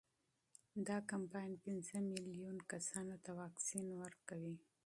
[0.87, 4.55] دا کمپاین پنځه میلیون کسانو ته واکسین ورکوي.